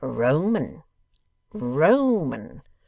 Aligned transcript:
Roman. 0.03 0.81
Roman. 1.53 2.63